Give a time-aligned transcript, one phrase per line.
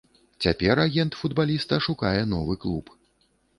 [0.45, 2.93] Цяпер агент футбаліста шукае новы клуб.